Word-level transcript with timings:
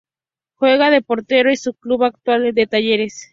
Juega 0.55 0.89
de 0.89 1.03
portero 1.03 1.51
y 1.51 1.57
su 1.57 1.75
club 1.75 2.05
actual 2.05 2.51
es 2.57 2.69
Talleres. 2.71 3.29